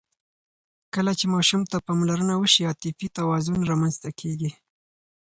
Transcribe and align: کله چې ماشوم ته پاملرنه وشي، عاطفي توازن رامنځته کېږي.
کله 0.93 1.11
چې 1.19 1.25
ماشوم 1.33 1.61
ته 1.71 1.77
پاملرنه 1.87 2.35
وشي، 2.37 2.61
عاطفي 2.69 3.07
توازن 3.17 3.57
رامنځته 3.69 4.09
کېږي. 4.19 4.51